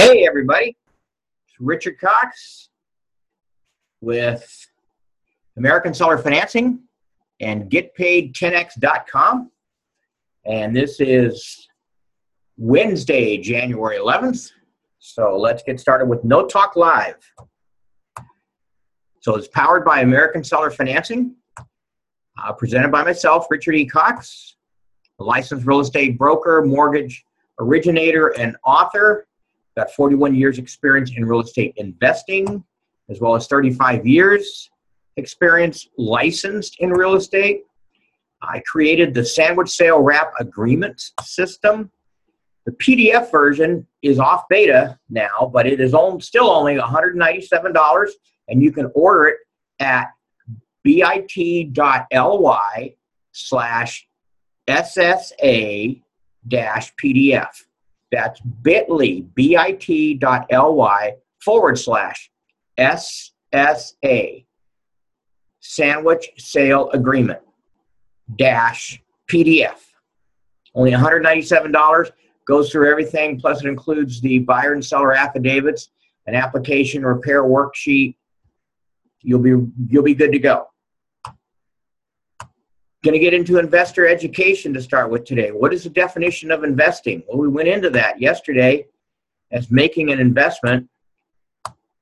Hey, 0.00 0.24
everybody. 0.28 0.76
It's 1.48 1.56
Richard 1.58 1.98
Cox 1.98 2.68
with 4.00 4.48
American 5.56 5.92
Seller 5.92 6.16
Financing 6.16 6.78
and 7.40 7.68
GetPaid10x.com. 7.68 9.50
And 10.46 10.76
this 10.76 11.00
is 11.00 11.66
Wednesday, 12.56 13.38
January 13.38 13.98
11th. 13.98 14.52
So 15.00 15.36
let's 15.36 15.64
get 15.64 15.80
started 15.80 16.08
with 16.08 16.22
No 16.22 16.46
Talk 16.46 16.76
Live. 16.76 17.16
So 19.18 19.34
it's 19.34 19.48
powered 19.48 19.84
by 19.84 20.02
American 20.02 20.44
Seller 20.44 20.70
Financing, 20.70 21.34
uh, 22.40 22.52
presented 22.52 22.92
by 22.92 23.02
myself, 23.02 23.48
Richard 23.50 23.74
E. 23.74 23.84
Cox, 23.84 24.54
a 25.18 25.24
licensed 25.24 25.66
real 25.66 25.80
estate 25.80 26.16
broker, 26.16 26.62
mortgage 26.64 27.24
originator, 27.58 28.28
and 28.38 28.56
author 28.64 29.26
got 29.78 29.92
41 29.92 30.34
years 30.34 30.58
experience 30.58 31.12
in 31.16 31.24
real 31.24 31.40
estate 31.40 31.72
investing 31.76 32.64
as 33.08 33.20
well 33.20 33.36
as 33.36 33.46
35 33.46 34.04
years 34.04 34.68
experience 35.16 35.88
licensed 35.96 36.76
in 36.80 36.90
real 36.90 37.14
estate. 37.14 37.62
I 38.42 38.60
created 38.66 39.14
the 39.14 39.24
sandwich 39.24 39.70
sale 39.70 40.00
wrap 40.00 40.32
agreement 40.40 41.00
system. 41.22 41.92
The 42.66 42.72
pdf 42.72 43.30
version 43.30 43.86
is 44.02 44.18
off 44.18 44.44
beta 44.50 44.98
now 45.08 45.50
but 45.52 45.66
it 45.66 45.80
is 45.80 45.94
on, 45.94 46.20
still 46.20 46.50
only 46.50 46.76
$197 46.76 48.10
and 48.48 48.62
you 48.62 48.72
can 48.72 48.90
order 48.94 49.26
it 49.26 49.36
at 49.78 50.08
bit.ly 50.82 52.94
slash 53.32 54.08
ssa 54.68 56.02
dash 56.48 56.92
pdf 57.02 57.67
that's 58.10 58.40
bit.ly, 58.40 59.24
bit.ly 59.34 61.16
forward 61.40 61.78
slash 61.78 62.30
SSA, 62.78 64.44
Sandwich 65.60 66.30
Sale 66.38 66.90
Agreement 66.90 67.40
dash 68.36 69.02
PDF. 69.28 69.76
Only 70.74 70.92
$197, 70.92 72.10
goes 72.48 72.70
through 72.70 72.90
everything, 72.90 73.38
plus 73.38 73.62
it 73.62 73.68
includes 73.68 74.20
the 74.20 74.40
buyer 74.40 74.72
and 74.72 74.84
seller 74.84 75.14
affidavits, 75.14 75.90
an 76.26 76.34
application 76.34 77.04
repair 77.04 77.44
worksheet. 77.44 78.16
You'll 79.20 79.40
be 79.40 79.50
you'll 79.88 80.02
be 80.02 80.14
good 80.14 80.32
to 80.32 80.38
go. 80.38 80.68
Going 83.04 83.14
to 83.14 83.20
get 83.20 83.32
into 83.32 83.58
investor 83.58 84.08
education 84.08 84.74
to 84.74 84.82
start 84.82 85.10
with 85.10 85.24
today. 85.24 85.50
What 85.52 85.72
is 85.72 85.84
the 85.84 85.90
definition 85.90 86.50
of 86.50 86.64
investing? 86.64 87.22
Well, 87.28 87.38
we 87.38 87.46
went 87.46 87.68
into 87.68 87.90
that 87.90 88.20
yesterday 88.20 88.86
as 89.52 89.70
making 89.70 90.10
an 90.10 90.18
investment. 90.18 90.88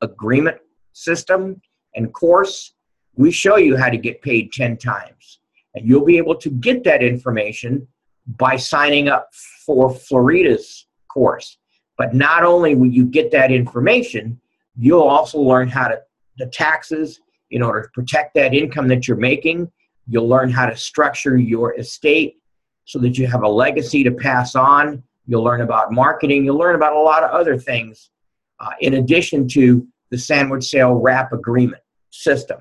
agreement 0.00 0.58
system 0.92 1.60
and 1.94 2.12
course, 2.12 2.74
we 3.14 3.30
show 3.30 3.56
you 3.56 3.76
how 3.76 3.88
to 3.88 3.96
get 3.96 4.22
paid 4.22 4.52
10 4.52 4.78
times. 4.78 5.38
And 5.74 5.86
you'll 5.86 6.04
be 6.04 6.18
able 6.18 6.34
to 6.36 6.50
get 6.50 6.84
that 6.84 7.02
information 7.02 7.86
by 8.26 8.56
signing 8.56 9.08
up 9.08 9.30
for 9.66 9.94
Flerida's 9.94 10.86
course. 11.08 11.58
But 11.98 12.14
not 12.14 12.44
only 12.44 12.74
will 12.74 12.90
you 12.90 13.04
get 13.04 13.30
that 13.32 13.50
information, 13.50 14.40
you'll 14.76 15.02
also 15.02 15.38
learn 15.38 15.68
how 15.68 15.88
to 15.88 16.00
the 16.38 16.46
taxes 16.46 17.20
in 17.50 17.62
order 17.62 17.82
to 17.82 17.88
protect 17.90 18.34
that 18.34 18.54
income 18.54 18.88
that 18.88 19.06
you're 19.06 19.16
making. 19.16 19.70
You'll 20.08 20.28
learn 20.28 20.50
how 20.50 20.66
to 20.66 20.76
structure 20.76 21.36
your 21.36 21.78
estate 21.78 22.36
so 22.84 22.98
that 23.00 23.18
you 23.18 23.26
have 23.26 23.42
a 23.42 23.48
legacy 23.48 24.02
to 24.04 24.10
pass 24.10 24.54
on. 24.54 25.02
You'll 25.26 25.44
learn 25.44 25.60
about 25.60 25.92
marketing. 25.92 26.44
You'll 26.44 26.58
learn 26.58 26.74
about 26.74 26.94
a 26.94 27.00
lot 27.00 27.22
of 27.22 27.30
other 27.30 27.56
things 27.56 28.10
uh, 28.58 28.70
in 28.80 28.94
addition 28.94 29.46
to 29.48 29.86
the 30.10 30.18
sandwich 30.18 30.64
sale 30.64 30.94
wrap 30.94 31.32
agreement 31.32 31.82
system. 32.10 32.60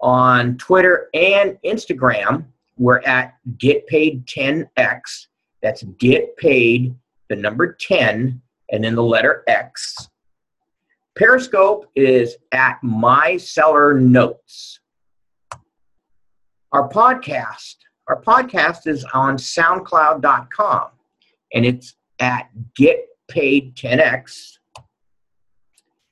On 0.00 0.56
Twitter 0.56 1.08
and 1.14 1.58
Instagram, 1.64 2.44
we're 2.76 3.00
at 3.02 3.36
Get 3.58 3.86
Paid 3.86 4.26
10X. 4.26 5.26
That's 5.62 5.84
Get 5.98 6.36
Paid, 6.36 6.96
the 7.28 7.36
number 7.36 7.74
10, 7.74 8.42
and 8.72 8.84
then 8.84 8.96
the 8.96 9.02
letter 9.02 9.44
X. 9.46 10.08
Periscope 11.14 11.86
is 11.94 12.36
at 12.50 12.82
My 12.82 13.36
Seller 13.36 13.94
Notes. 13.94 14.80
Our 16.72 16.88
podcast, 16.88 17.76
our 18.08 18.20
podcast 18.20 18.86
is 18.86 19.04
on 19.14 19.36
SoundCloud.com, 19.36 20.88
and 21.54 21.66
it's 21.66 21.94
at 22.18 22.48
Get 22.74 23.06
Paid 23.32 23.74
10X. 23.74 24.58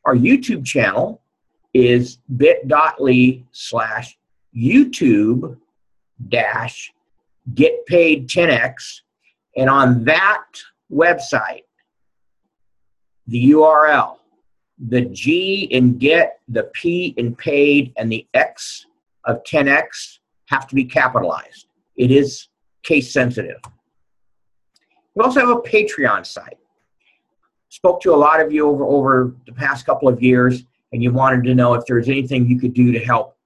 Our 0.06 0.14
YouTube 0.14 0.64
channel 0.64 1.20
is 1.74 2.18
bit.ly 2.36 3.44
slash 3.52 4.18
YouTube 4.56 5.58
dash 6.28 6.92
Get 7.54 7.84
Paid 7.86 8.28
10X, 8.28 9.00
and 9.56 9.68
on 9.68 10.04
that 10.04 10.44
website, 10.92 11.64
the 13.26 13.50
URL 13.52 14.20
the 14.88 15.02
G 15.02 15.68
in 15.70 15.98
get, 15.98 16.40
the 16.48 16.64
P 16.72 17.14
in 17.16 17.34
paid, 17.34 17.92
and 17.96 18.10
the 18.10 18.26
X 18.34 18.86
of 19.26 19.42
10X 19.44 20.18
have 20.46 20.66
to 20.68 20.74
be 20.74 20.84
capitalized. 20.84 21.66
It 21.96 22.10
is 22.10 22.48
case 22.82 23.12
sensitive. 23.12 23.60
We 25.14 25.22
also 25.22 25.40
have 25.40 25.50
a 25.50 25.60
Patreon 25.60 26.24
site. 26.24 26.56
Spoke 27.70 28.00
to 28.02 28.14
a 28.14 28.16
lot 28.16 28.40
of 28.40 28.52
you 28.52 28.68
over, 28.68 28.84
over 28.84 29.34
the 29.46 29.52
past 29.52 29.86
couple 29.86 30.08
of 30.08 30.22
years, 30.22 30.64
and 30.92 31.02
you 31.02 31.12
wanted 31.12 31.44
to 31.44 31.54
know 31.54 31.74
if 31.74 31.86
there's 31.86 32.08
anything 32.08 32.46
you 32.46 32.58
could 32.58 32.74
do 32.74 32.92
to 32.92 32.98
help 32.98 33.36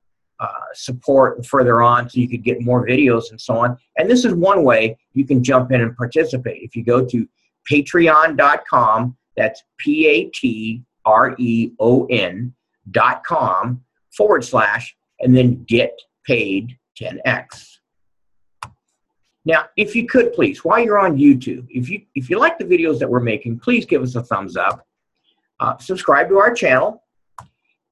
uh, 0.40 0.48
support 0.72 1.46
further 1.46 1.82
on 1.82 2.08
so 2.08 2.18
you 2.18 2.28
could 2.28 2.42
get 2.42 2.60
more 2.60 2.86
videos 2.86 3.30
and 3.30 3.40
so 3.40 3.56
on. 3.56 3.76
And 3.96 4.10
this 4.10 4.24
is 4.24 4.34
one 4.34 4.64
way 4.64 4.96
you 5.12 5.24
can 5.24 5.44
jump 5.44 5.70
in 5.70 5.80
and 5.80 5.96
participate. 5.96 6.62
If 6.62 6.74
you 6.74 6.82
go 6.82 7.04
to 7.04 7.28
patreon.com, 7.70 9.16
that's 9.36 9.62
P 9.78 10.08
A 10.08 10.24
T 10.30 10.82
R 11.04 11.34
E 11.38 11.70
O 11.78 12.06
N 12.06 12.52
dot 12.90 13.24
com 13.24 13.82
forward 14.16 14.44
slash 14.44 14.96
and 15.20 15.36
then 15.36 15.64
get 15.64 15.98
paid 16.26 16.76
10x. 17.00 17.73
Now, 19.44 19.66
if 19.76 19.94
you 19.94 20.06
could 20.06 20.32
please, 20.32 20.64
while 20.64 20.80
you're 20.82 20.98
on 20.98 21.18
YouTube, 21.18 21.66
if 21.68 21.90
you 21.90 22.02
if 22.14 22.30
you 22.30 22.38
like 22.38 22.58
the 22.58 22.64
videos 22.64 22.98
that 22.98 23.08
we're 23.10 23.20
making, 23.20 23.58
please 23.58 23.84
give 23.84 24.02
us 24.02 24.14
a 24.14 24.22
thumbs 24.22 24.56
up. 24.56 24.86
Uh, 25.60 25.76
subscribe 25.78 26.28
to 26.28 26.38
our 26.38 26.52
channel 26.52 27.02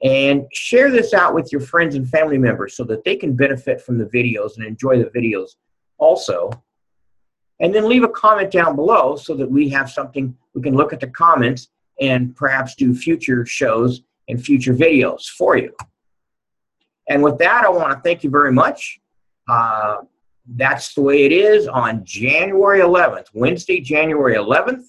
and 0.02 0.46
share 0.52 0.90
this 0.90 1.14
out 1.14 1.34
with 1.34 1.52
your 1.52 1.60
friends 1.60 1.94
and 1.94 2.08
family 2.08 2.38
members 2.38 2.74
so 2.76 2.84
that 2.84 3.04
they 3.04 3.16
can 3.16 3.36
benefit 3.36 3.80
from 3.80 3.98
the 3.98 4.06
videos 4.06 4.56
and 4.56 4.66
enjoy 4.66 4.98
the 4.98 5.10
videos 5.10 5.50
also. 5.98 6.50
And 7.60 7.72
then 7.72 7.88
leave 7.88 8.02
a 8.02 8.08
comment 8.08 8.50
down 8.50 8.74
below 8.74 9.14
so 9.14 9.34
that 9.36 9.48
we 9.48 9.68
have 9.68 9.88
something 9.88 10.36
we 10.54 10.62
can 10.62 10.74
look 10.74 10.92
at 10.92 11.00
the 11.00 11.06
comments 11.06 11.68
and 12.00 12.34
perhaps 12.34 12.74
do 12.74 12.94
future 12.94 13.46
shows 13.46 14.02
and 14.28 14.42
future 14.42 14.74
videos 14.74 15.26
for 15.28 15.56
you. 15.56 15.72
And 17.08 17.22
with 17.22 17.38
that, 17.38 17.64
I 17.64 17.68
want 17.68 17.92
to 17.92 18.00
thank 18.00 18.24
you 18.24 18.30
very 18.30 18.52
much. 18.52 19.00
Uh, 19.48 19.98
that's 20.46 20.94
the 20.94 21.02
way 21.02 21.24
it 21.24 21.32
is 21.32 21.66
on 21.68 22.04
January 22.04 22.80
11th, 22.80 23.26
Wednesday, 23.32 23.80
January 23.80 24.34
11th, 24.34 24.84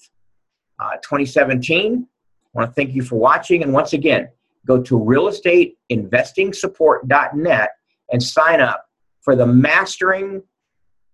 uh, 0.80 0.96
2017. 1.02 2.06
I 2.06 2.08
want 2.52 2.70
to 2.70 2.74
thank 2.74 2.94
you 2.94 3.02
for 3.02 3.16
watching. 3.16 3.62
And 3.62 3.72
once 3.72 3.92
again, 3.92 4.28
go 4.66 4.82
to 4.82 4.98
realestateinvestingsupport.net 4.98 7.70
and 8.10 8.22
sign 8.22 8.60
up 8.60 8.84
for 9.20 9.36
the 9.36 9.46
Mastering 9.46 10.42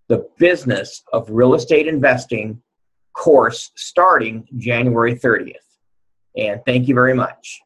the 0.09 0.27
Business 0.39 1.03
of 1.13 1.29
Real 1.31 1.55
Estate 1.55 1.87
Investing 1.87 2.61
course 3.13 3.71
starting 3.77 4.49
January 4.57 5.15
30th. 5.15 5.57
And 6.37 6.61
thank 6.65 6.89
you 6.89 6.95
very 6.95 7.15
much. 7.15 7.61